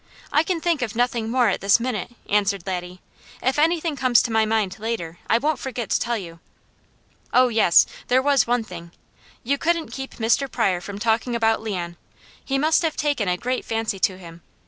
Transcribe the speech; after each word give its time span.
"I 0.31 0.41
can 0.41 0.59
think 0.59 0.81
of 0.81 0.95
nothing 0.95 1.29
more 1.29 1.49
at 1.49 1.61
this 1.61 1.79
minute," 1.79 2.09
answered 2.27 2.65
Laddie. 2.65 3.01
"If 3.39 3.59
anything 3.59 3.95
comes 3.95 4.23
to 4.23 4.31
my 4.31 4.47
mind 4.47 4.79
later, 4.79 5.19
I 5.29 5.37
won't 5.37 5.59
forget 5.59 5.91
to 5.91 5.99
tell 5.99 6.17
you. 6.17 6.39
Oh 7.31 7.49
yes, 7.49 7.85
there 8.07 8.19
was 8.19 8.47
one 8.47 8.63
thing: 8.63 8.93
You 9.43 9.59
couldn't 9.59 9.89
keep 9.91 10.15
Mr. 10.15 10.49
Pryor 10.49 10.81
from 10.81 10.97
talking 10.97 11.35
about 11.35 11.61
Leon. 11.61 11.97
He 12.43 12.57
must 12.57 12.81
have 12.81 12.95
taken 12.97 13.27
a 13.27 13.37
great 13.37 13.63
fancy 13.63 13.99
to 13.99 14.17
him. 14.17 14.41